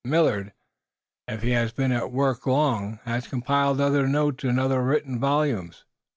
[0.03, 0.51] Millard,
[1.27, 5.85] if he has been at work long, has compiled other notes in other written volumes.